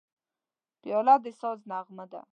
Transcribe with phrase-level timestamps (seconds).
[0.81, 2.21] پیاله د ساز نغمه ده.